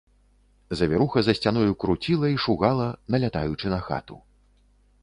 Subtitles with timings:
[0.69, 4.15] Завіруха за сцяною круціла і шугала, налятаючы на хату.